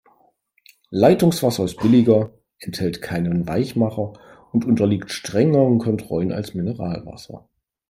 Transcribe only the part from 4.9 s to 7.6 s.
strengeren Kontrollen als Mineralwasser.